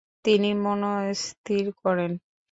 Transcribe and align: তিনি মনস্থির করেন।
তিনি 0.25 0.49
মনস্থির 0.63 1.65
করেন। 1.81 2.11